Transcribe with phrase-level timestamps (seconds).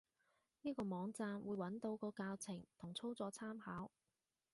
[0.63, 3.91] 呢個網站，會揾到個教程同操作參考